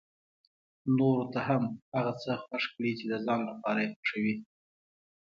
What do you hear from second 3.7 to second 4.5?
يې خوښوي.